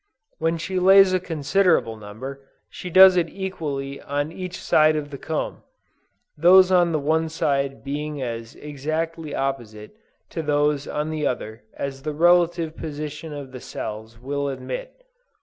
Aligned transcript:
When 0.39 0.57
she 0.57 0.79
lays 0.79 1.13
a 1.13 1.19
considerable 1.19 1.95
number, 1.95 2.49
she 2.71 2.89
does 2.89 3.15
it 3.17 3.29
equally 3.29 4.01
on 4.01 4.31
each 4.31 4.57
side 4.57 4.95
of 4.95 5.11
the 5.11 5.17
comb, 5.19 5.61
those 6.35 6.71
on 6.71 6.91
the 6.91 6.97
one 6.97 7.29
side 7.29 7.83
being 7.83 8.19
as 8.19 8.55
exactly 8.55 9.35
opposite 9.35 9.91
to 10.31 10.41
those 10.41 10.87
on 10.87 11.11
the 11.11 11.27
other 11.27 11.65
as 11.75 12.01
the 12.01 12.13
relative 12.13 12.75
position 12.75 13.31
of 13.31 13.51
the 13.51 13.61
cells 13.61 14.17
will 14.17 14.47
admit. 14.49 15.05